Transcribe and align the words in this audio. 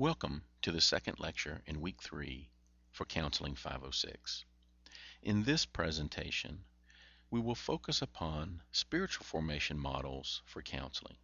Welcome 0.00 0.44
to 0.62 0.70
the 0.70 0.80
second 0.80 1.18
lecture 1.18 1.60
in 1.66 1.80
week 1.80 2.00
three 2.00 2.50
for 2.92 3.04
Counseling 3.04 3.56
506. 3.56 4.44
In 5.22 5.42
this 5.42 5.66
presentation, 5.66 6.62
we 7.32 7.40
will 7.40 7.56
focus 7.56 8.00
upon 8.00 8.62
spiritual 8.70 9.24
formation 9.24 9.76
models 9.76 10.40
for 10.46 10.62
counseling. 10.62 11.16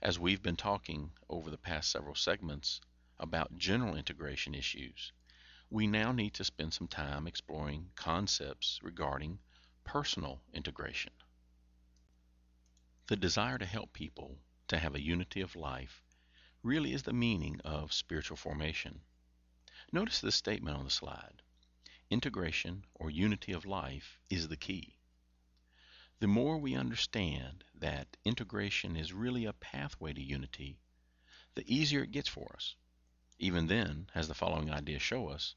As 0.00 0.18
we've 0.18 0.42
been 0.42 0.56
talking 0.56 1.12
over 1.28 1.50
the 1.50 1.58
past 1.58 1.90
several 1.90 2.14
segments 2.14 2.80
about 3.20 3.58
general 3.58 3.96
integration 3.96 4.54
issues, 4.54 5.12
we 5.68 5.86
now 5.86 6.10
need 6.10 6.32
to 6.32 6.44
spend 6.44 6.72
some 6.72 6.88
time 6.88 7.26
exploring 7.26 7.90
concepts 7.96 8.80
regarding 8.82 9.38
personal 9.84 10.40
integration. 10.54 11.12
The 13.08 13.16
desire 13.16 13.58
to 13.58 13.66
help 13.66 13.92
people 13.92 14.38
to 14.68 14.78
have 14.78 14.94
a 14.94 15.02
unity 15.02 15.42
of 15.42 15.54
life 15.54 16.02
really 16.62 16.92
is 16.92 17.02
the 17.02 17.12
meaning 17.12 17.60
of 17.64 17.92
spiritual 17.92 18.36
formation. 18.36 19.00
Notice 19.90 20.20
this 20.20 20.36
statement 20.36 20.76
on 20.76 20.84
the 20.84 20.90
slide. 20.90 21.42
Integration 22.08 22.84
or 22.94 23.10
unity 23.10 23.52
of 23.52 23.66
life 23.66 24.18
is 24.30 24.48
the 24.48 24.56
key. 24.56 24.96
The 26.20 26.28
more 26.28 26.58
we 26.58 26.76
understand 26.76 27.64
that 27.74 28.16
integration 28.24 28.96
is 28.96 29.12
really 29.12 29.44
a 29.44 29.52
pathway 29.52 30.12
to 30.12 30.22
unity, 30.22 30.78
the 31.54 31.64
easier 31.66 32.04
it 32.04 32.12
gets 32.12 32.28
for 32.28 32.54
us. 32.54 32.76
Even 33.38 33.66
then, 33.66 34.08
as 34.14 34.28
the 34.28 34.34
following 34.34 34.70
ideas 34.70 35.02
show 35.02 35.28
us, 35.28 35.56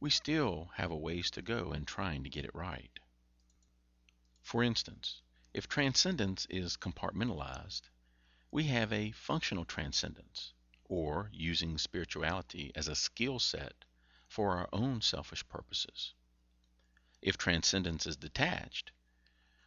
we 0.00 0.10
still 0.10 0.70
have 0.74 0.90
a 0.90 0.96
ways 0.96 1.30
to 1.30 1.42
go 1.42 1.72
in 1.72 1.84
trying 1.84 2.24
to 2.24 2.30
get 2.30 2.44
it 2.44 2.54
right. 2.54 2.98
For 4.42 4.64
instance, 4.64 5.22
if 5.54 5.68
transcendence 5.68 6.48
is 6.50 6.76
compartmentalized, 6.76 7.82
we 8.54 8.64
have 8.64 8.92
a 8.92 9.10
functional 9.12 9.64
transcendence, 9.64 10.52
or 10.84 11.30
using 11.32 11.78
spirituality 11.78 12.70
as 12.74 12.86
a 12.86 12.94
skill 12.94 13.38
set 13.38 13.72
for 14.28 14.58
our 14.58 14.68
own 14.74 15.00
selfish 15.00 15.42
purposes. 15.48 16.12
If 17.22 17.38
transcendence 17.38 18.06
is 18.06 18.18
detached, 18.18 18.92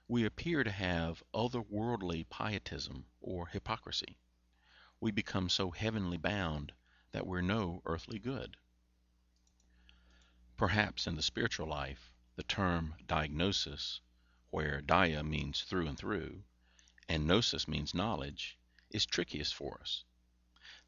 we 0.07 0.23
appear 0.23 0.63
to 0.63 0.69
have 0.69 1.23
otherworldly 1.33 2.29
pietism 2.29 3.07
or 3.21 3.47
hypocrisy. 3.47 4.19
We 4.99 5.09
become 5.09 5.49
so 5.49 5.71
heavenly 5.71 6.17
bound 6.17 6.71
that 7.11 7.25
we're 7.25 7.41
no 7.41 7.81
earthly 7.85 8.19
good. 8.19 8.55
Perhaps 10.57 11.07
in 11.07 11.15
the 11.15 11.23
spiritual 11.23 11.67
life, 11.67 12.13
the 12.35 12.43
term 12.43 12.93
diagnosis, 13.07 13.99
where 14.51 14.79
dia 14.79 15.23
means 15.23 15.63
through 15.63 15.87
and 15.87 15.97
through, 15.97 16.43
and 17.09 17.25
gnosis 17.25 17.67
means 17.67 17.95
knowledge, 17.95 18.59
is 18.95 19.05
trickiest 19.05 19.53
for 19.53 19.77
us. 19.81 20.05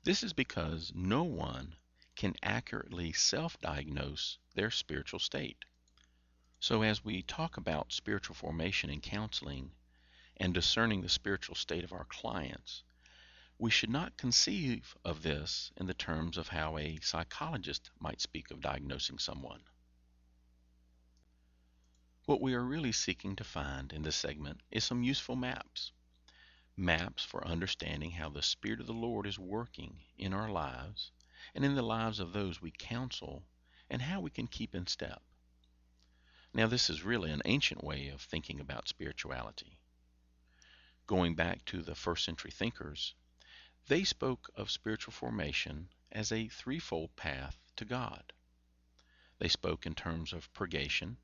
This 0.04 0.24
is 0.24 0.32
because 0.32 0.94
no 0.96 1.24
one 1.24 1.76
can 2.16 2.34
accurately 2.42 3.12
self 3.12 3.60
diagnose 3.60 4.38
their 4.56 4.72
spiritual 4.72 5.20
state. 5.20 5.66
So, 6.62 6.84
as 6.84 7.04
we 7.04 7.22
talk 7.22 7.58
about 7.58 7.92
spiritual 7.92 8.34
formation 8.34 8.90
and 8.90 9.04
counseling 9.04 9.72
and 10.38 10.54
discerning 10.54 11.02
the 11.02 11.10
spiritual 11.10 11.56
state 11.56 11.84
of 11.84 11.92
our 11.92 12.06
clients, 12.06 12.84
we 13.60 13.70
should 13.70 13.90
not 13.90 14.16
conceive 14.16 14.96
of 15.04 15.22
this 15.22 15.74
in 15.76 15.86
the 15.88 15.94
terms 15.94 16.38
of 16.38 16.48
how 16.48 16.78
a 16.78 17.00
psychologist 17.02 17.92
might 18.00 18.22
speak 18.22 18.52
of 18.52 18.62
diagnosing 18.62 19.20
someone. 19.20 19.64
What 22.24 22.40
we 22.40 22.54
are 22.54 22.64
really 22.64 22.94
seeking 22.94 23.36
to 23.36 23.44
find 23.44 23.92
in 23.92 24.04
this 24.04 24.16
segment 24.16 24.62
is 24.72 24.86
some 24.86 25.04
useful 25.04 25.36
maps 25.36 25.92
maps 26.80 27.24
for 27.24 27.46
understanding 27.46 28.12
how 28.12 28.30
the 28.30 28.44
Spirit 28.44 28.80
of 28.80 28.86
the 28.86 28.94
Lord 28.94 29.26
is 29.26 29.40
working 29.40 30.00
in 30.16 30.32
our 30.32 30.48
lives 30.48 31.12
and 31.56 31.66
in 31.66 31.74
the 31.74 31.82
lives 31.82 32.20
of 32.20 32.34
those 32.34 32.62
we 32.62 32.70
counsel 32.70 33.44
and 33.90 34.00
how 34.00 34.20
we 34.20 34.30
can 34.30 34.48
keep 34.48 34.76
in 34.76 34.86
step. 34.86 35.24
Now, 36.54 36.68
this 36.68 36.88
is 36.88 37.02
really 37.02 37.32
an 37.32 37.42
ancient 37.46 37.84
way 37.84 38.10
of 38.10 38.22
thinking 38.22 38.60
about 38.60 38.88
spirituality. 38.88 39.80
Going 41.08 41.34
back 41.34 41.66
to 41.66 41.82
the 41.82 41.96
first 41.96 42.24
century 42.24 42.52
thinkers, 42.52 43.16
they 43.88 44.04
spoke 44.04 44.48
of 44.56 44.70
spiritual 44.70 45.14
formation 45.14 45.90
as 46.12 46.32
a 46.32 46.48
threefold 46.48 47.16
path 47.16 47.58
to 47.78 47.86
God. 47.86 48.34
They 49.40 49.50
spoke 49.50 49.88
in 49.88 49.96
terms 49.96 50.32
of 50.32 50.54
purgation, 50.54 51.18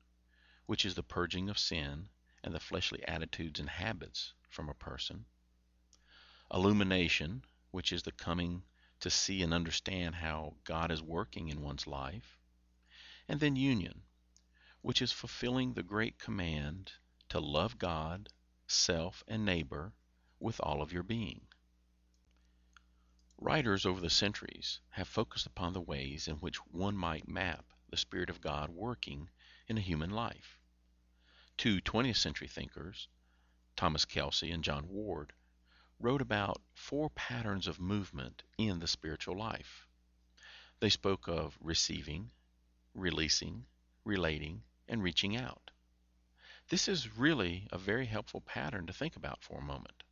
which 0.66 0.84
is 0.84 0.96
the 0.96 1.04
purging 1.04 1.48
of 1.48 1.60
sin 1.60 2.08
and 2.42 2.52
the 2.52 2.60
fleshly 2.60 3.06
attitudes 3.06 3.60
and 3.60 3.70
habits 3.70 4.34
from 4.48 4.68
a 4.68 4.74
person 4.74 5.26
illumination, 6.52 7.44
which 7.70 7.92
is 7.92 8.02
the 8.02 8.12
coming 8.12 8.62
to 9.00 9.10
see 9.10 9.42
and 9.42 9.54
understand 9.54 10.14
how 10.14 10.54
God 10.64 10.90
is 10.90 11.02
working 11.02 11.48
in 11.48 11.62
one's 11.62 11.86
life, 11.86 12.38
and 13.28 13.40
then 13.40 13.56
union, 13.56 14.02
which 14.82 15.00
is 15.00 15.12
fulfilling 15.12 15.72
the 15.72 15.82
great 15.82 16.18
command 16.18 16.92
to 17.28 17.40
love 17.40 17.78
God, 17.78 18.28
self, 18.66 19.22
and 19.26 19.44
neighbor 19.44 19.92
with 20.38 20.60
all 20.60 20.82
of 20.82 20.92
your 20.92 21.02
being. 21.02 21.46
Writers 23.38 23.84
over 23.84 24.00
the 24.00 24.10
centuries 24.10 24.80
have 24.90 25.08
focused 25.08 25.46
upon 25.46 25.72
the 25.72 25.80
ways 25.80 26.28
in 26.28 26.36
which 26.36 26.56
one 26.66 26.96
might 26.96 27.26
map 27.26 27.72
the 27.88 27.96
Spirit 27.96 28.30
of 28.30 28.40
God 28.40 28.70
working 28.70 29.28
in 29.66 29.76
a 29.76 29.82
human 29.82 30.10
life. 30.10 30.60
Two 31.56 31.80
20th 31.80 32.16
century 32.16 32.48
thinkers, 32.48 33.08
Thomas 33.76 34.04
Kelsey 34.04 34.50
and 34.50 34.62
John 34.64 34.88
Ward, 34.88 35.32
wrote 35.98 36.20
about 36.20 36.60
four 36.74 37.10
patterns 37.10 37.66
of 37.66 37.80
movement 37.80 38.42
in 38.58 38.78
the 38.78 38.86
spiritual 38.86 39.36
life. 39.36 39.86
They 40.80 40.90
spoke 40.90 41.28
of 41.28 41.56
receiving, 41.60 42.30
releasing, 42.94 43.66
relating, 44.04 44.62
and 44.88 45.02
reaching 45.02 45.36
out. 45.36 45.70
This 46.68 46.88
is 46.88 47.16
really 47.16 47.68
a 47.70 47.78
very 47.78 48.06
helpful 48.06 48.40
pattern 48.40 48.86
to 48.86 48.92
think 48.92 49.16
about 49.16 49.42
for 49.42 49.58
a 49.58 49.64
moment. 49.64 50.02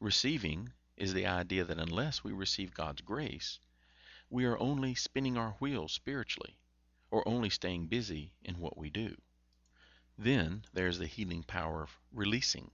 Receiving 0.00 0.72
is 0.96 1.14
the 1.14 1.26
idea 1.26 1.64
that 1.64 1.78
unless 1.78 2.22
we 2.22 2.32
receive 2.32 2.74
God's 2.74 3.00
grace, 3.00 3.58
we 4.28 4.44
are 4.44 4.58
only 4.58 4.94
spinning 4.94 5.36
our 5.36 5.52
wheels 5.52 5.92
spiritually, 5.92 6.58
or 7.10 7.26
only 7.26 7.48
staying 7.48 7.86
busy 7.86 8.32
in 8.42 8.58
what 8.58 8.76
we 8.76 8.90
do. 8.90 9.16
Then 10.18 10.64
there's 10.72 10.98
the 10.98 11.06
healing 11.06 11.42
power 11.42 11.82
of 11.82 11.98
releasing 12.12 12.72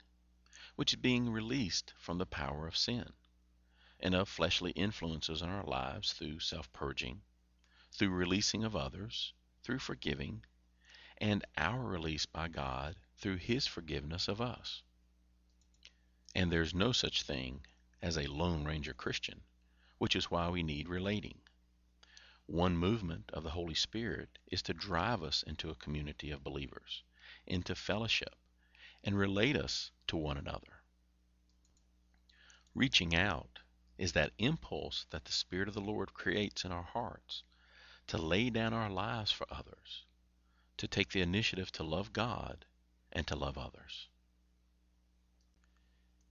which 0.77 0.93
is 0.93 1.01
being 1.01 1.29
released 1.31 1.93
from 1.99 2.19
the 2.19 2.27
power 2.27 2.67
of 2.67 2.77
sin 2.77 3.13
and 4.01 4.15
of 4.15 4.29
fleshly 4.29 4.73
influences 4.73 5.43
in 5.43 5.49
our 5.49 5.65
lives 5.65 6.13
through 6.13 6.41
self 6.41 6.73
purging, 6.73 7.23
through 7.93 8.11
releasing 8.11 8.65
of 8.65 8.75
others, 8.75 9.33
through 9.63 9.79
forgiving, 9.79 10.45
and 11.19 11.45
our 11.57 11.85
release 11.85 12.27
by 12.27 12.49
God 12.49 12.97
through 13.17 13.37
His 13.37 13.67
forgiveness 13.67 14.27
of 14.27 14.41
us. 14.41 14.83
And 16.35 16.51
there's 16.51 16.75
no 16.75 16.91
such 16.91 17.23
thing 17.23 17.65
as 18.01 18.17
a 18.17 18.27
Lone 18.27 18.65
Ranger 18.65 18.95
Christian, 18.95 19.41
which 19.99 20.17
is 20.17 20.31
why 20.31 20.49
we 20.49 20.65
need 20.65 20.89
relating. 20.89 21.41
One 22.47 22.77
movement 22.77 23.31
of 23.33 23.45
the 23.45 23.51
Holy 23.51 23.75
Spirit 23.75 24.39
is 24.51 24.63
to 24.63 24.75
drive 24.75 25.23
us 25.23 25.45
into 25.45 25.71
a 25.71 25.77
community 25.77 26.33
of 26.33 26.43
believers, 26.43 27.05
into 27.47 27.77
fellowship, 27.77 28.35
and 29.05 29.19
relate 29.19 29.57
us 29.57 29.91
to 30.07 30.17
one 30.17 30.37
another. 30.37 30.83
Reaching 32.75 33.15
out 33.15 33.59
is 33.99 34.13
that 34.13 34.33
impulse 34.39 35.07
that 35.11 35.25
the 35.25 35.33
Spirit 35.33 35.69
of 35.69 35.75
the 35.75 35.81
Lord 35.81 36.15
creates 36.15 36.65
in 36.65 36.73
our 36.73 36.83
hearts 36.83 37.43
to 38.07 38.19
lay 38.19 38.51
down 38.51 38.73
our 38.73 38.91
lives 38.91 39.31
for 39.31 39.47
others, 39.53 40.05
to 40.77 40.89
take 40.89 41.11
the 41.11 41.21
initiative 41.21 41.71
to 41.73 41.83
love 41.83 42.13
God 42.13 42.65
and 43.13 43.27
to 43.27 43.37
love 43.37 43.59
others. 43.59 44.09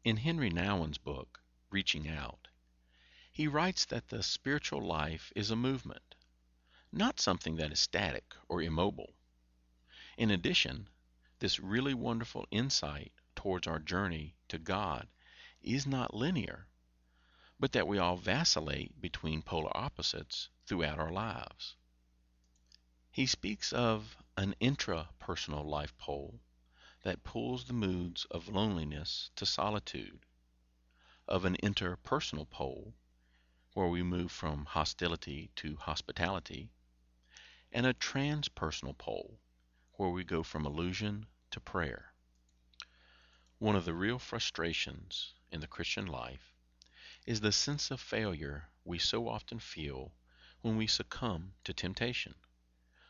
In 0.04 0.18
Henri 0.18 0.50
Nouwen's 0.50 0.98
book, 0.98 1.42
Reaching 1.70 2.10
Out, 2.10 2.48
he 3.32 3.48
writes 3.48 3.86
that 3.86 4.10
the 4.10 4.24
spiritual 4.24 4.82
life 4.82 5.32
is 5.36 5.52
a 5.52 5.56
movement, 5.56 6.16
not 6.92 7.20
something 7.20 7.56
that 7.58 7.72
is 7.72 7.80
static 7.80 8.36
or 8.50 8.62
immobile. 8.62 9.14
In 10.18 10.32
addition, 10.32 10.90
this 11.42 11.60
really 11.60 11.96
wonderful 11.96 12.48
insight 12.52 13.12
towards 13.36 13.66
our 13.66 13.80
journey 13.80 14.36
to 14.48 14.60
God 14.60 15.08
is 15.64 15.88
not 15.88 16.14
linear, 16.14 16.68
but 17.60 17.72
that 17.72 17.88
we 17.88 17.98
all 17.98 18.16
vacillate 18.16 19.02
between 19.02 19.42
polar 19.42 19.76
opposites 19.76 20.50
throughout 20.68 21.00
our 21.00 21.12
lives. 21.12 21.76
He 23.10 23.26
speaks 23.26 23.74
of 23.74 24.16
an 24.38 24.54
intrapersonal 24.62 25.66
life 25.66 25.98
pole 25.98 26.40
that 27.02 27.24
pulls 27.24 27.66
the 27.66 27.74
moods 27.74 28.26
of 28.26 28.48
loneliness 28.48 29.32
to 29.36 29.46
solitude, 29.48 30.20
of 31.28 31.44
an 31.44 31.58
interpersonal 31.64 32.48
pole 32.48 32.94
where 33.74 33.88
we 33.88 34.04
move 34.04 34.32
from 34.32 34.66
hostility 34.66 35.50
to 35.56 35.76
hospitality, 35.76 36.70
and 37.72 37.88
a 37.88 37.96
transpersonal 37.96 38.96
pole 38.96 39.40
where 39.94 40.10
we 40.10 40.24
go 40.24 40.44
from 40.44 40.68
illusion 40.68 41.26
to 41.52 41.60
prayer. 41.60 42.14
One 43.60 43.76
of 43.76 43.86
the 43.86 43.94
real 43.94 44.20
frustrations 44.20 45.34
in 45.52 45.60
the 45.60 45.68
Christian 45.68 46.08
life 46.08 46.54
is 47.26 47.42
the 47.42 47.52
sense 47.52 47.92
of 47.92 48.00
failure 48.00 48.70
we 48.84 48.98
so 48.98 49.28
often 49.28 49.60
feel 49.60 50.12
when 50.62 50.78
we 50.78 50.88
succumb 50.88 51.54
to 51.64 51.74
temptation, 51.74 52.36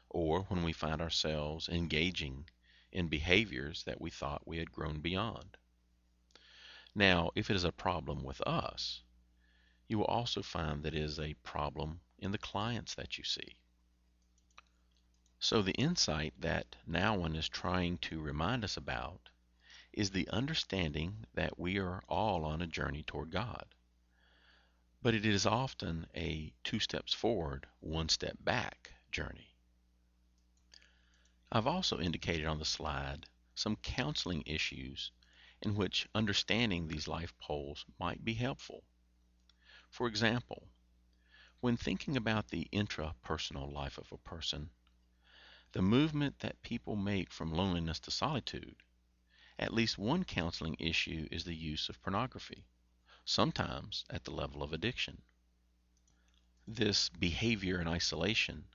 or 0.09 0.41
when 0.43 0.63
we 0.63 0.73
find 0.73 1.01
ourselves 1.01 1.69
engaging 1.69 2.49
in 2.91 3.07
behaviors 3.07 3.83
that 3.83 4.01
we 4.01 4.09
thought 4.09 4.47
we 4.47 4.57
had 4.57 4.71
grown 4.71 4.99
beyond. 4.99 5.57
Now, 6.93 7.31
if 7.35 7.49
it 7.49 7.55
is 7.55 7.63
a 7.63 7.71
problem 7.71 8.23
with 8.23 8.41
us, 8.41 9.01
you 9.87 9.97
will 9.97 10.05
also 10.05 10.41
find 10.41 10.83
that 10.83 10.93
it 10.93 11.01
is 11.01 11.19
a 11.19 11.35
problem 11.35 12.01
in 12.19 12.31
the 12.31 12.37
clients 12.37 12.95
that 12.95 13.17
you 13.17 13.23
see. 13.23 13.55
So 15.43 15.63
the 15.63 15.73
insight 15.73 16.35
that 16.39 16.75
Nouwen 16.87 17.35
is 17.35 17.49
trying 17.49 17.97
to 17.97 18.21
remind 18.21 18.63
us 18.63 18.77
about 18.77 19.31
is 19.91 20.11
the 20.11 20.29
understanding 20.29 21.25
that 21.33 21.57
we 21.57 21.79
are 21.79 22.03
all 22.07 22.45
on 22.45 22.61
a 22.61 22.67
journey 22.67 23.01
toward 23.01 23.31
God. 23.31 23.65
But 25.01 25.15
it 25.15 25.25
is 25.25 25.47
often 25.47 26.05
a 26.15 26.53
two 26.63 26.79
steps 26.79 27.11
forward, 27.11 27.67
one 27.79 28.07
step 28.07 28.37
back 28.39 28.93
journey. 29.11 29.55
I've 31.51 31.65
also 31.65 31.99
indicated 31.99 32.45
on 32.45 32.59
the 32.59 32.63
slide 32.63 33.25
some 33.55 33.77
counseling 33.77 34.43
issues 34.45 35.11
in 35.63 35.73
which 35.73 36.07
understanding 36.13 36.87
these 36.87 37.07
life 37.07 37.35
poles 37.39 37.83
might 37.97 38.23
be 38.23 38.35
helpful. 38.35 38.83
For 39.89 40.05
example, 40.05 40.67
when 41.61 41.77
thinking 41.77 42.15
about 42.15 42.49
the 42.49 42.69
intrapersonal 42.71 43.73
life 43.73 43.97
of 43.97 44.11
a 44.11 44.19
person, 44.19 44.69
the 45.73 45.81
movement 45.81 46.39
that 46.39 46.61
people 46.63 46.97
make 46.97 47.31
from 47.31 47.53
loneliness 47.53 47.99
to 47.99 48.11
solitude, 48.11 48.75
at 49.57 49.73
least 49.73 49.97
one 49.97 50.23
counseling 50.23 50.75
issue 50.79 51.27
is 51.31 51.45
the 51.45 51.55
use 51.55 51.87
of 51.87 52.01
pornography, 52.01 52.65
sometimes 53.23 54.03
at 54.09 54.25
the 54.25 54.31
level 54.31 54.63
of 54.63 54.73
addiction. 54.73 55.21
This 56.67 57.07
behavior 57.07 57.79
in 57.79 57.87
isolation 57.87 58.65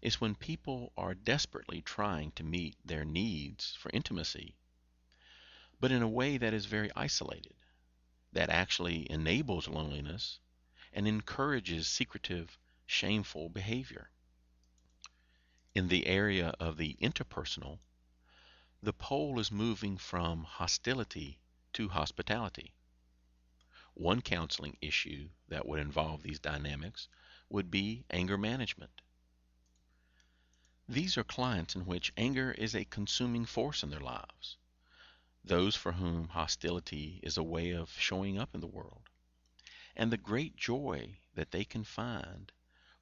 is 0.00 0.20
when 0.20 0.34
people 0.36 0.92
are 0.96 1.14
desperately 1.14 1.82
trying 1.82 2.30
to 2.32 2.44
meet 2.44 2.76
their 2.84 3.04
needs 3.04 3.74
for 3.74 3.90
intimacy, 3.92 4.54
but 5.80 5.90
in 5.90 6.02
a 6.02 6.08
way 6.08 6.38
that 6.38 6.54
is 6.54 6.66
very 6.66 6.90
isolated, 6.94 7.54
that 8.32 8.50
actually 8.50 9.10
enables 9.10 9.66
loneliness 9.66 10.38
and 10.92 11.08
encourages 11.08 11.88
secretive, 11.88 12.56
shameful 12.86 13.48
behavior. 13.48 14.10
In 15.72 15.86
the 15.86 16.08
area 16.08 16.48
of 16.58 16.78
the 16.78 16.94
interpersonal, 17.00 17.78
the 18.82 18.92
pole 18.92 19.38
is 19.38 19.52
moving 19.52 19.98
from 19.98 20.42
hostility 20.42 21.38
to 21.74 21.90
hospitality. 21.90 22.72
One 23.94 24.20
counseling 24.20 24.78
issue 24.80 25.30
that 25.46 25.66
would 25.66 25.78
involve 25.78 26.24
these 26.24 26.40
dynamics 26.40 27.06
would 27.48 27.70
be 27.70 28.04
anger 28.10 28.36
management. 28.36 29.00
These 30.88 31.16
are 31.16 31.22
clients 31.22 31.76
in 31.76 31.86
which 31.86 32.12
anger 32.16 32.50
is 32.50 32.74
a 32.74 32.84
consuming 32.84 33.44
force 33.44 33.84
in 33.84 33.90
their 33.90 34.00
lives, 34.00 34.56
those 35.44 35.76
for 35.76 35.92
whom 35.92 36.30
hostility 36.30 37.20
is 37.22 37.36
a 37.36 37.44
way 37.44 37.70
of 37.70 37.96
showing 37.96 38.38
up 38.38 38.56
in 38.56 38.60
the 38.60 38.66
world, 38.66 39.08
and 39.94 40.10
the 40.10 40.16
great 40.16 40.56
joy 40.56 41.20
that 41.34 41.52
they 41.52 41.64
can 41.64 41.84
find 41.84 42.50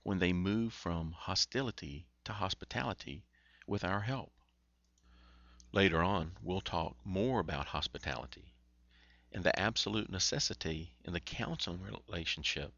when 0.02 0.18
they 0.18 0.34
move 0.34 0.74
from 0.74 1.12
hostility 1.12 2.06
to 2.28 2.34
hospitality 2.34 3.24
with 3.66 3.82
our 3.82 4.00
help. 4.00 4.32
Later 5.72 6.02
on, 6.02 6.36
we'll 6.42 6.60
talk 6.60 6.94
more 7.02 7.40
about 7.40 7.68
hospitality 7.68 8.52
and 9.32 9.42
the 9.42 9.58
absolute 9.58 10.10
necessity 10.10 10.92
in 11.06 11.14
the 11.14 11.20
counseling 11.20 11.80
relationship 11.80 12.74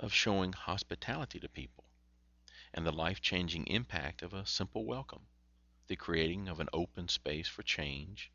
of 0.00 0.12
showing 0.12 0.52
hospitality 0.52 1.38
to 1.38 1.48
people 1.48 1.84
and 2.74 2.84
the 2.84 2.90
life 2.90 3.20
changing 3.20 3.68
impact 3.68 4.20
of 4.20 4.34
a 4.34 4.46
simple 4.46 4.84
welcome, 4.84 5.28
the 5.86 5.94
creating 5.94 6.48
of 6.48 6.58
an 6.58 6.68
open 6.72 7.06
space 7.06 7.46
for 7.46 7.62
change, 7.62 8.32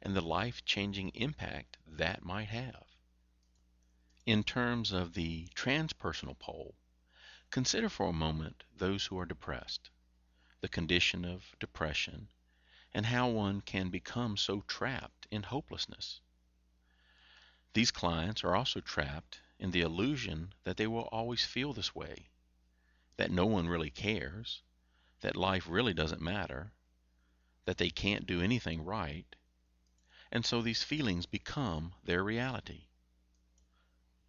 and 0.00 0.14
the 0.14 0.20
life 0.20 0.64
changing 0.64 1.08
impact 1.14 1.78
that 1.84 2.24
might 2.24 2.48
have. 2.48 2.86
In 4.24 4.44
terms 4.44 4.92
of 4.92 5.14
the 5.14 5.48
transpersonal 5.56 6.38
pole, 6.38 6.76
Consider 7.50 7.88
for 7.88 8.08
a 8.08 8.12
moment 8.12 8.62
those 8.76 9.06
who 9.06 9.18
are 9.18 9.26
depressed, 9.26 9.90
the 10.60 10.68
condition 10.68 11.24
of 11.24 11.56
depression, 11.58 12.28
and 12.92 13.06
how 13.06 13.28
one 13.28 13.60
can 13.60 13.90
become 13.90 14.36
so 14.36 14.60
trapped 14.68 15.26
in 15.32 15.42
hopelessness. 15.42 16.20
These 17.72 17.90
clients 17.90 18.44
are 18.44 18.54
also 18.54 18.80
trapped 18.80 19.40
in 19.58 19.72
the 19.72 19.80
illusion 19.80 20.54
that 20.62 20.76
they 20.76 20.86
will 20.86 21.08
always 21.10 21.44
feel 21.44 21.72
this 21.72 21.92
way, 21.92 22.30
that 23.16 23.32
no 23.32 23.46
one 23.46 23.66
really 23.66 23.90
cares, 23.90 24.62
that 25.20 25.34
life 25.34 25.66
really 25.66 25.92
doesn't 25.92 26.22
matter, 26.22 26.72
that 27.64 27.78
they 27.78 27.90
can't 27.90 28.26
do 28.26 28.40
anything 28.40 28.84
right, 28.84 29.34
and 30.30 30.46
so 30.46 30.62
these 30.62 30.84
feelings 30.84 31.26
become 31.26 31.94
their 32.04 32.22
reality. 32.22 32.86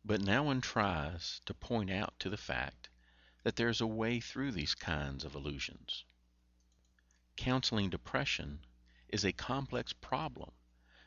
But 0.03 0.21
Nouwen 0.21 0.61
tries 0.61 1.39
to 1.45 1.53
point 1.53 1.91
out 1.91 2.19
to 2.19 2.29
the 2.29 2.35
fact 2.35 2.89
that 3.43 3.55
there's 3.55 3.81
a 3.81 3.87
way 3.87 4.19
through 4.19 4.51
these 4.51 4.75
kinds 4.75 5.23
of 5.23 5.35
illusions. 5.35 6.05
Counseling 7.35 7.89
depression 7.89 8.59
is 9.09 9.25
a 9.25 9.31
complex 9.31 9.93
problem 9.93 10.51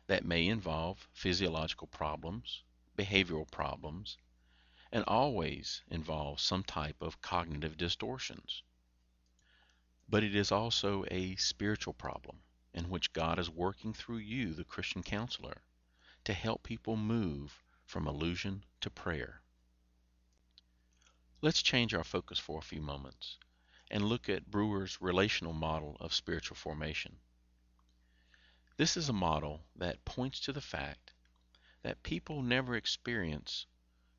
that 0.07 0.25
may 0.25 0.47
involve 0.47 1.09
physiological 1.13 1.87
problems, 1.87 2.63
behavioral 2.97 3.51
problems, 3.51 4.19
and 4.93 5.05
always 5.07 5.83
involves 5.89 6.43
some 6.43 6.63
type 6.63 7.01
of 7.01 7.23
cognitive 7.23 7.77
distortions. 7.77 8.63
But 10.09 10.23
it 10.23 10.35
is 10.35 10.53
also 10.53 11.05
a 11.11 11.37
spiritual 11.37 11.95
problem 11.95 12.41
in 12.75 12.91
which 12.91 13.13
God 13.13 13.39
is 13.39 13.49
working 13.49 13.95
through 13.95 14.19
you, 14.19 14.53
the 14.53 14.65
Christian 14.65 15.03
counselor, 15.03 15.63
to 16.25 16.33
help 16.33 16.63
people 16.63 16.97
move 16.97 17.63
from 17.85 18.09
illusion 18.09 18.65
to 18.81 18.91
prayer. 18.91 19.41
Let's 21.45 21.63
change 21.63 21.93
our 21.93 22.05
focus 22.05 22.39
for 22.39 22.59
a 22.59 22.63
few 22.63 22.81
moments 22.81 23.37
and 23.91 24.03
look 24.03 24.31
at 24.31 24.51
Brewer's 24.51 25.03
relational 25.03 25.53
model 25.53 25.95
of 26.01 26.15
spiritual 26.15 26.57
formation. 26.57 27.19
This 28.79 28.97
is 28.97 29.11
a 29.11 29.13
model 29.13 29.67
that 29.77 30.07
points 30.07 30.41
to 30.41 30.55
the 30.55 30.63
fact 30.63 31.13
that 31.83 32.03
people 32.03 32.41
never 32.41 32.75
experience 32.75 33.67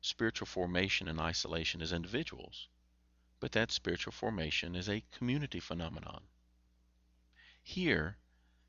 spiritual 0.00 0.46
formation 0.46 1.08
in 1.08 1.18
isolation 1.18 1.82
as 1.82 1.92
individuals, 1.92 2.68
but 3.40 3.50
that 3.50 3.72
spiritual 3.72 4.12
formation 4.12 4.76
is 4.76 4.88
a 4.88 5.02
community 5.10 5.58
phenomenon. 5.58 6.22
Here, 7.60 8.18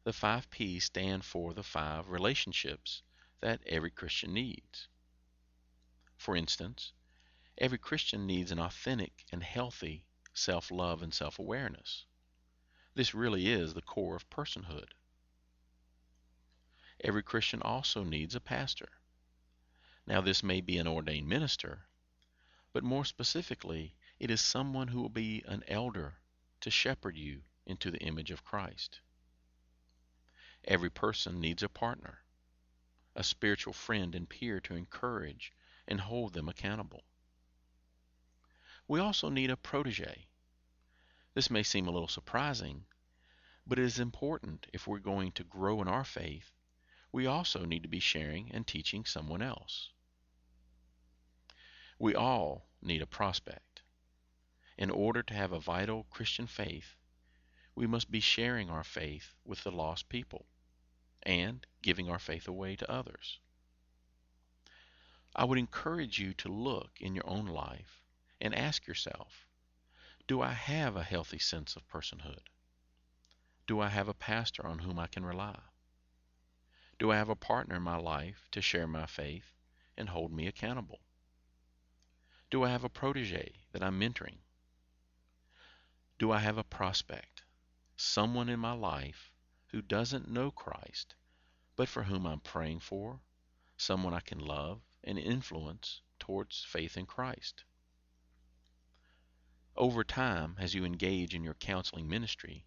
the 0.03 0.13
five 0.13 0.49
P's 0.49 0.85
stand 0.85 1.23
for 1.23 1.53
the 1.53 1.61
five 1.61 2.09
relationships 2.09 3.03
that 3.39 3.61
every 3.67 3.91
Christian 3.91 4.33
needs. 4.33 4.87
For 6.17 6.35
instance, 6.35 6.93
Every 7.59 7.79
Christian 7.79 8.27
needs 8.27 8.51
an 8.51 8.59
authentic 8.59 9.25
and 9.31 9.41
healthy 9.41 10.05
self 10.31 10.69
love 10.69 11.01
and 11.01 11.11
self 11.11 11.39
awareness. 11.39 12.05
This 12.93 13.15
really 13.15 13.47
is 13.47 13.73
the 13.73 13.81
core 13.81 14.15
of 14.15 14.29
personhood. 14.29 14.93
Every 17.03 17.23
Christian 17.23 17.63
also 17.63 18.03
needs 18.03 18.35
a 18.35 18.39
pastor. 18.39 18.89
Now, 20.05 20.21
this 20.21 20.43
may 20.43 20.61
be 20.61 20.77
an 20.77 20.87
ordained 20.87 21.27
minister, 21.27 21.87
but 22.73 22.83
more 22.83 23.05
specifically, 23.05 23.95
it 24.19 24.29
is 24.29 24.39
someone 24.39 24.89
who 24.89 25.01
will 25.01 25.09
be 25.09 25.41
an 25.47 25.63
elder 25.67 26.19
to 26.61 26.69
shepherd 26.69 27.17
you 27.17 27.41
into 27.65 27.89
the 27.89 28.01
image 28.01 28.29
of 28.29 28.43
Christ. 28.43 28.99
Every 30.63 30.91
person 30.91 31.39
needs 31.39 31.63
a 31.63 31.69
partner, 31.69 32.23
a 33.15 33.23
spiritual 33.23 33.73
friend 33.73 34.13
and 34.13 34.29
peer 34.29 34.59
to 34.59 34.75
encourage 34.75 35.51
and 35.75 36.01
hold 36.01 36.33
them 36.33 36.49
accountable. 36.49 37.03
We 38.89 39.01
also 39.01 39.27
need 39.27 39.49
a 39.49 39.57
protege. 39.57 40.29
This 41.33 41.49
may 41.49 41.61
seem 41.61 41.87
a 41.87 41.91
little 41.91 42.07
surprising, 42.07 42.85
but 43.65 43.77
it 43.77 43.83
is 43.83 43.99
important 43.99 44.67
if 44.71 44.87
we're 44.87 44.99
going 44.99 45.33
to 45.33 45.43
grow 45.43 45.81
in 45.81 45.89
our 45.89 46.05
faith, 46.05 46.53
we 47.11 47.25
also 47.25 47.65
need 47.65 47.83
to 47.83 47.89
be 47.89 47.99
sharing 47.99 48.49
and 48.51 48.65
teaching 48.65 49.03
someone 49.03 49.41
else. 49.41 49.91
We 51.99 52.15
all 52.15 52.69
need 52.81 53.01
a 53.01 53.07
prospect. 53.07 53.81
In 54.77 54.89
order 54.89 55.21
to 55.21 55.33
have 55.33 55.51
a 55.51 55.59
vital 55.59 56.05
Christian 56.05 56.47
faith, 56.47 56.95
we 57.75 57.87
must 57.87 58.09
be 58.09 58.21
sharing 58.21 58.69
our 58.69 58.85
faith 58.85 59.35
with 59.43 59.63
the 59.63 59.71
lost 59.71 60.07
people 60.07 60.45
and 61.23 61.67
giving 61.81 62.09
our 62.09 62.19
faith 62.19 62.47
away 62.47 62.77
to 62.77 62.89
others. 62.89 63.39
I 65.35 65.43
would 65.43 65.57
encourage 65.57 66.19
you 66.19 66.33
to 66.35 66.47
look 66.47 67.01
in 67.01 67.15
your 67.15 67.27
own 67.27 67.47
life 67.47 68.01
and 68.39 68.53
ask 68.53 68.85
yourself 68.87 69.47
Do 70.27 70.41
I 70.41 70.53
have 70.53 70.95
a 70.95 71.03
healthy 71.03 71.39
sense 71.39 71.75
of 71.75 71.87
personhood? 71.87 72.49
Do 73.65 73.79
I 73.81 73.89
have 73.89 74.07
a 74.07 74.13
pastor 74.13 74.65
on 74.65 74.79
whom 74.79 74.99
I 74.99 75.07
can 75.07 75.25
rely? 75.25 75.59
Do 76.99 77.11
I 77.11 77.17
have 77.17 77.29
a 77.29 77.35
partner 77.35 77.75
in 77.75 77.83
my 77.83 77.97
life 77.97 78.47
to 78.51 78.61
share 78.61 78.87
my 78.87 79.05
faith 79.05 79.53
and 79.97 80.09
hold 80.09 80.31
me 80.31 80.47
accountable? 80.47 81.01
Do 82.49 82.63
I 82.63 82.69
have 82.69 82.83
a 82.83 82.89
protege 82.89 83.53
that 83.71 83.83
I'm 83.83 83.99
mentoring? 83.99 84.37
Do 86.17 86.31
I 86.31 86.39
have 86.39 86.57
a 86.57 86.63
prospect, 86.63 87.43
someone 87.95 88.49
in 88.49 88.59
my 88.59 88.71
life 88.71 89.31
who 89.67 89.81
doesn't 89.81 90.29
know 90.29 90.49
Christ, 90.49 91.13
but 91.75 91.89
for 91.89 92.03
whom 92.03 92.25
I'm 92.25 92.39
praying 92.39 92.79
for, 92.79 93.19
someone 93.75 94.13
I 94.13 94.21
can 94.21 94.39
love 94.39 94.81
and 95.03 95.19
influence 95.19 96.01
towards 96.19 96.63
faith 96.63 96.97
in 96.97 97.05
Christ? 97.05 97.65
Over 99.79 100.03
time, 100.03 100.55
as 100.57 100.73
you 100.73 100.85
engage 100.85 101.35
in 101.35 101.43
your 101.43 101.53
counseling 101.53 102.09
ministry, 102.09 102.65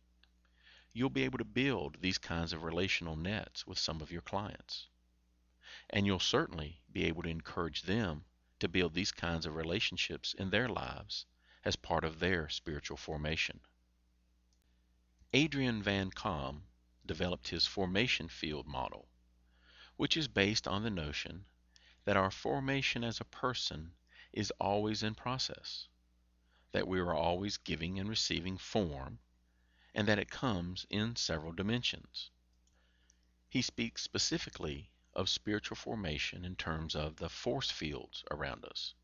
you'll 0.92 1.10
be 1.10 1.24
able 1.24 1.38
to 1.38 1.44
build 1.44 2.00
these 2.00 2.18
kinds 2.18 2.52
of 2.52 2.62
relational 2.62 3.16
nets 3.16 3.66
with 3.66 3.78
some 3.78 4.00
of 4.00 4.12
your 4.12 4.22
clients. 4.22 4.86
And 5.88 6.06
you'll 6.06 6.20
certainly 6.20 6.82
be 6.92 7.06
able 7.06 7.24
to 7.24 7.28
encourage 7.28 7.82
them 7.82 8.26
to 8.60 8.68
build 8.68 8.94
these 8.94 9.10
kinds 9.10 9.44
of 9.44 9.56
relationships 9.56 10.34
in 10.34 10.50
their 10.50 10.68
lives 10.68 11.26
as 11.64 11.74
part 11.74 12.04
of 12.04 12.20
their 12.20 12.48
spiritual 12.48 12.96
formation. 12.96 13.58
Adrian 15.32 15.82
Van 15.82 16.12
Kaam 16.12 16.62
developed 17.04 17.48
his 17.48 17.66
formation 17.66 18.28
field 18.28 18.68
model, 18.68 19.08
which 19.96 20.16
is 20.16 20.28
based 20.28 20.68
on 20.68 20.84
the 20.84 20.90
notion 20.90 21.44
that 22.04 22.16
our 22.16 22.30
formation 22.30 23.02
as 23.02 23.20
a 23.20 23.24
person 23.24 23.94
is 24.32 24.52
always 24.60 25.02
in 25.02 25.16
process, 25.16 25.88
that 26.72 26.86
we 26.86 27.00
are 27.00 27.14
always 27.14 27.56
giving 27.56 27.98
and 27.98 28.08
receiving 28.08 28.56
form, 28.56 29.18
and 29.94 30.06
that 30.06 30.18
it 30.18 30.30
comes 30.30 30.86
in 30.88 31.16
several 31.16 31.52
dimensions. 31.52 32.30
He 33.48 33.62
speaks 33.62 34.02
specifically 34.02 34.90
of 35.12 35.28
spiritual 35.28 35.76
formation 35.76 36.44
in 36.44 36.54
terms 36.54 36.94
of 36.94 37.16
the 37.16 37.28
force 37.28 37.70
fields 37.70 38.24
around 38.30 38.64
us. 38.64 38.94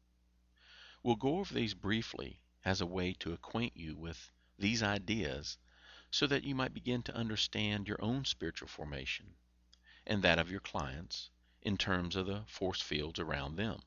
We'll 1.02 1.16
go 1.16 1.38
over 1.38 1.52
these 1.52 1.75
briefly 1.75 2.40
as 2.64 2.80
a 2.80 2.87
way 2.87 3.12
to 3.14 3.32
acquaint 3.32 3.76
you 3.76 3.96
with 3.96 4.30
these 4.58 4.82
ideas 4.82 5.58
so 6.11 6.26
that 6.26 6.44
you 6.44 6.54
might 6.54 6.75
begin 6.75 7.02
to 7.02 7.14
understand 7.14 7.88
your 7.88 8.02
own 8.02 8.25
spiritual 8.25 8.68
formation 8.68 9.35
and 10.06 10.23
that 10.23 10.38
of 10.38 10.50
your 10.50 10.61
clients 10.61 11.30
in 11.62 11.76
terms 11.76 12.14
of 12.14 12.26
the 12.26 12.44
force 12.46 12.80
fields 12.80 13.18
around 13.18 13.56
them. 13.56 13.80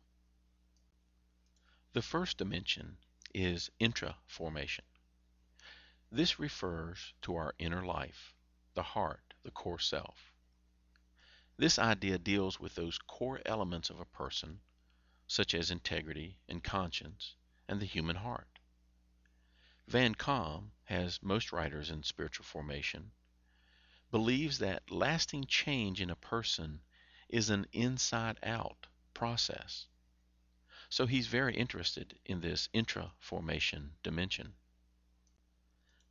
The 1.94 2.02
first 2.02 2.38
dimension 2.38 2.98
is 3.34 3.70
intra-formation. 3.80 4.86
This 6.12 6.40
refers 6.40 7.14
to 7.22 7.36
our 7.36 7.54
inner 7.60 7.86
life, 7.86 8.34
the 8.74 8.84
heart, 8.84 9.34
the 9.44 9.52
core 9.52 9.80
self. 9.80 10.34
This 11.58 11.78
idea 11.78 12.18
deals 12.18 12.60
with 12.60 12.76
those 12.76 12.98
core 12.98 13.42
elements 13.46 13.90
of 13.90 14.00
a 14.00 14.06
person, 14.06 14.62
such 15.28 15.54
as 15.54 15.70
integrity 15.70 16.40
and 16.48 16.64
conscience 16.64 17.36
and 17.68 17.80
the 17.80 17.86
human 17.86 18.16
heart. 18.16 18.60
Van 19.88 20.16
Kaam, 20.16 20.72
as 20.90 21.22
most 21.22 21.52
writers 21.52 21.90
in 21.90 22.04
spiritual 22.04 22.46
formation, 22.46 23.12
believes 24.12 24.60
that 24.60 24.90
lasting 24.90 25.46
change 25.46 26.02
in 26.02 26.10
a 26.10 26.16
person 26.16 26.82
is 27.28 27.50
an 27.50 27.68
inside 27.74 28.40
out 28.42 28.88
process. 29.14 29.88
So 30.90 31.06
he's 31.06 31.28
very 31.28 31.56
interested 31.56 32.20
in 32.26 32.42
this 32.42 32.68
intra 32.74 33.14
formation 33.20 33.92
dimension. 34.04 34.54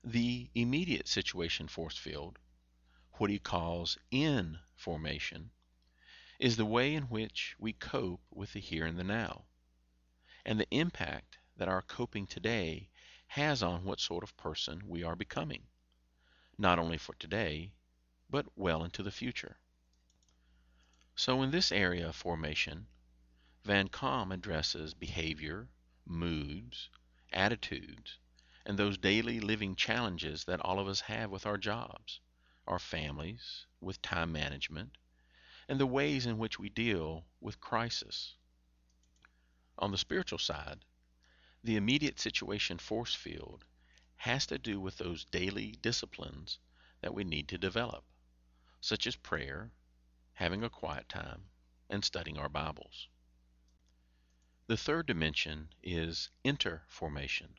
The 0.02 0.48
immediate 0.54 1.08
situation 1.08 1.68
force 1.68 1.96
field 1.96 2.38
what 3.18 3.30
he 3.30 3.38
calls 3.38 3.98
in 4.12 4.58
formation, 4.76 5.50
is 6.38 6.56
the 6.56 6.64
way 6.64 6.94
in 6.94 7.02
which 7.04 7.56
we 7.58 7.72
cope 7.72 8.20
with 8.30 8.52
the 8.52 8.60
here 8.60 8.86
and 8.86 8.96
the 8.96 9.04
now, 9.04 9.44
and 10.44 10.60
the 10.60 10.70
impact 10.70 11.38
that 11.56 11.68
our 11.68 11.82
coping 11.82 12.26
today 12.28 12.88
has 13.26 13.60
on 13.60 13.84
what 13.84 13.98
sort 13.98 14.22
of 14.22 14.36
person 14.36 14.80
we 14.86 15.02
are 15.02 15.16
becoming, 15.16 15.66
not 16.56 16.78
only 16.78 16.96
for 16.96 17.14
today, 17.14 17.72
but 18.30 18.46
well 18.54 18.84
into 18.84 19.02
the 19.02 19.10
future. 19.10 19.56
So 21.16 21.42
in 21.42 21.50
this 21.50 21.72
area 21.72 22.08
of 22.08 22.14
formation, 22.14 22.86
Van 23.64 23.88
Kaam 23.88 24.32
addresses 24.32 24.94
behavior, 24.94 25.68
moods, 26.06 26.88
attitudes, 27.32 28.18
and 28.64 28.78
those 28.78 28.98
daily 28.98 29.40
living 29.40 29.74
challenges 29.74 30.44
that 30.44 30.60
all 30.60 30.78
of 30.78 30.86
us 30.86 31.00
have 31.00 31.30
with 31.30 31.44
our 31.44 31.58
jobs 31.58 32.20
our 32.68 32.78
families, 32.78 33.66
with 33.80 34.00
time 34.02 34.30
management, 34.30 34.98
and 35.68 35.80
the 35.80 35.86
ways 35.86 36.26
in 36.26 36.36
which 36.36 36.58
we 36.58 36.68
deal 36.68 37.24
with 37.40 37.60
crisis. 37.60 38.36
On 39.78 39.90
the 39.90 39.98
spiritual 39.98 40.38
side, 40.38 40.84
the 41.64 41.76
immediate 41.76 42.20
situation 42.20 42.78
force 42.78 43.14
field 43.14 43.64
has 44.16 44.46
to 44.46 44.58
do 44.58 44.78
with 44.78 44.98
those 44.98 45.24
daily 45.24 45.72
disciplines 45.80 46.58
that 47.00 47.14
we 47.14 47.24
need 47.24 47.48
to 47.48 47.58
develop, 47.58 48.04
such 48.82 49.06
as 49.06 49.16
prayer, 49.16 49.72
having 50.34 50.62
a 50.62 50.70
quiet 50.70 51.08
time, 51.08 51.48
and 51.88 52.04
studying 52.04 52.36
our 52.36 52.50
Bibles. 52.50 53.08
The 54.68 54.76
third 54.76 55.06
dimension 55.06 55.70
is 55.82 56.28
interformation. 56.44 57.54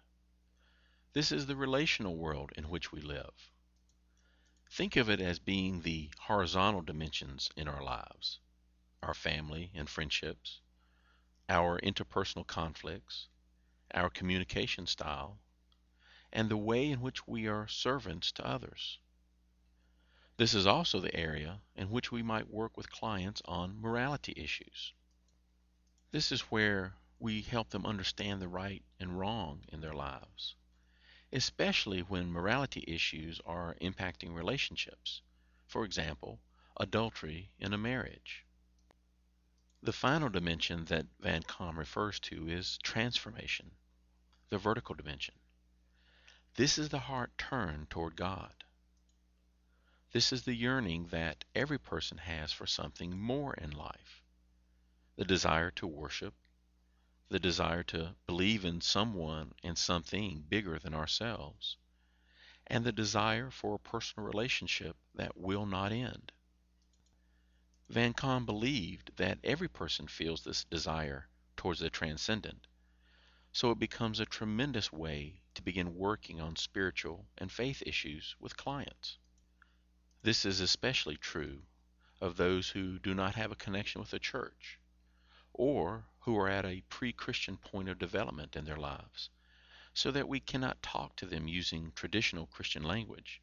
This 1.14 1.32
is 1.32 1.48
the 1.48 1.56
relational 1.56 2.16
world 2.16 2.52
in 2.56 2.70
which 2.70 2.92
we 2.92 3.02
live. 3.02 3.50
Think 4.70 4.96
of 4.96 5.10
it 5.10 5.20
as 5.20 5.40
being 5.40 5.82
the 5.82 6.12
horizontal 6.20 6.84
dimensions 6.84 7.50
in 7.56 7.68
our 7.68 7.82
lives 7.82 8.38
our 9.02 9.16
family 9.16 9.72
and 9.74 9.90
friendships, 9.90 10.62
our 11.50 11.80
interpersonal 11.80 12.46
conflicts, 12.46 13.28
our 13.92 14.12
communication 14.12 14.86
style, 14.86 15.40
and 16.32 16.48
the 16.48 16.58
way 16.58 16.92
in 16.92 17.02
which 17.02 17.26
we 17.26 17.48
are 17.48 17.68
servants 17.68 18.32
to 18.34 18.46
others. 18.46 19.00
This 20.38 20.54
is 20.54 20.68
also 20.68 21.00
the 21.00 21.16
area 21.16 21.60
in 21.76 21.90
which 21.90 22.12
we 22.12 22.22
might 22.22 22.52
work 22.52 22.78
with 22.78 22.92
clients 22.92 23.42
on 23.46 23.82
morality 23.82 24.36
issues. 24.38 24.94
This 26.12 26.32
is 26.32 26.42
where 26.42 26.96
we 27.20 27.42
help 27.42 27.70
them 27.70 27.86
understand 27.86 28.42
the 28.42 28.48
right 28.48 28.84
and 29.00 29.20
wrong 29.20 29.62
in 29.70 29.82
their 29.82 29.94
lives 29.94 30.56
especially 31.32 32.02
when 32.02 32.32
morality 32.32 32.84
issues 32.88 33.40
are 33.46 33.76
impacting 33.82 34.34
relationships. 34.34 35.22
For 35.68 35.86
example, 35.86 36.40
adultery 36.78 37.52
in 37.60 37.74
a 37.74 37.78
marriage. 37.78 38.46
The 39.84 39.94
final 39.94 40.30
dimension 40.30 40.86
that 40.86 41.06
Van 41.20 41.44
Kaam 41.44 41.78
refers 41.78 42.20
to 42.22 42.50
is 42.50 42.80
transformation, 42.80 43.72
the 44.50 44.58
vertical 44.58 44.96
dimension. 44.96 45.36
This 46.56 46.78
is 46.80 46.90
the 46.90 47.00
heart 47.00 47.38
turned 47.38 47.90
toward 47.90 48.16
God. 48.16 48.64
This 50.12 50.34
is 50.34 50.44
the 50.44 50.56
yearning 50.56 51.08
that 51.08 51.46
every 51.54 51.78
person 51.78 52.18
has 52.18 52.52
for 52.52 52.66
something 52.66 53.18
more 53.18 53.54
in 53.54 53.72
life 53.72 54.24
the 55.16 55.26
desire 55.26 55.70
to 55.70 55.86
worship, 55.86 56.34
the 57.30 57.40
desire 57.40 57.84
to 57.84 58.16
believe 58.26 58.66
in 58.66 58.82
someone 58.82 59.54
and 59.64 59.78
something 59.78 60.42
bigger 60.50 60.80
than 60.80 60.96
ourselves, 60.96 61.78
and 62.66 62.84
the 62.84 62.92
desire 62.92 63.52
for 63.52 63.76
a 63.76 63.80
personal 63.80 64.26
relationship 64.26 64.98
that 65.14 65.38
will 65.38 65.68
not 65.68 65.92
end. 65.92 66.32
Van 67.88 68.14
Kaam 68.16 68.48
believed 68.48 69.12
that 69.18 69.38
every 69.44 69.68
person 69.68 70.08
feels 70.08 70.44
this 70.44 70.64
desire 70.66 71.28
towards 71.56 71.80
the 71.80 71.90
transcendent, 71.90 72.66
so 73.52 73.70
it 73.70 73.80
becomes 73.80 74.20
a 74.20 74.26
tremendous 74.26 74.92
way 74.92 75.42
to 75.54 75.62
begin 75.62 75.96
working 75.96 76.42
on 76.42 76.56
spiritual 76.56 77.28
and 77.38 77.52
faith 77.52 77.84
issues 77.86 78.36
with 78.40 78.58
clients. 78.58 79.20
This 80.24 80.46
is 80.46 80.62
especially 80.62 81.18
true 81.18 81.62
of 82.20 82.38
those 82.38 82.70
who 82.70 82.98
do 82.98 83.14
not 83.14 83.36
have 83.36 83.52
a 83.52 83.56
connection 83.56 84.02
with 84.02 84.10
the 84.10 84.20
church 84.20 84.80
or 85.54 86.06
who 86.20 86.38
are 86.38 86.50
at 86.50 86.66
a 86.66 86.84
pre 86.90 87.12
Christian 87.12 87.58
point 87.58 87.90
of 87.90 87.98
development 88.00 88.56
in 88.56 88.66
their 88.66 88.78
lives, 88.78 89.30
so 89.94 90.12
that 90.12 90.28
we 90.28 90.40
cannot 90.40 90.82
talk 90.84 91.16
to 91.16 91.26
them 91.26 91.48
using 91.48 91.92
traditional 91.94 92.48
Christian 92.48 92.84
language 92.84 93.42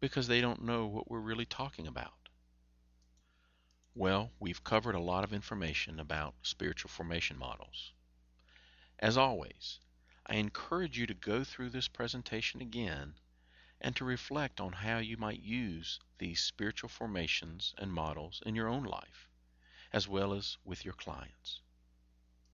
because 0.00 0.26
they 0.26 0.40
don't 0.40 0.64
know 0.64 0.86
what 0.86 1.10
we're 1.10 1.20
really 1.20 1.46
talking 1.46 1.86
about. 1.86 2.28
Well, 3.94 4.32
we've 4.40 4.64
covered 4.64 4.94
a 4.94 5.00
lot 5.00 5.22
of 5.22 5.32
information 5.32 6.00
about 6.00 6.34
spiritual 6.42 6.88
formation 6.88 7.38
models. 7.38 7.92
As 8.98 9.16
always, 9.16 9.80
I 10.26 10.36
encourage 10.36 10.96
you 10.96 11.06
to 11.06 11.14
go 11.14 11.44
through 11.44 11.70
this 11.70 11.88
presentation 11.88 12.60
again 12.60 13.14
and 13.80 13.94
to 13.96 14.04
reflect 14.04 14.60
on 14.60 14.72
how 14.72 14.98
you 14.98 15.16
might 15.16 15.40
use 15.40 16.00
these 16.18 16.40
spiritual 16.40 16.88
formations 16.88 17.74
and 17.76 17.92
models 17.92 18.42
in 18.46 18.54
your 18.54 18.68
own 18.68 18.84
life, 18.84 19.28
as 19.92 20.08
well 20.08 20.32
as 20.32 20.56
with 20.64 20.84
your 20.84 20.94
clients. 20.94 21.60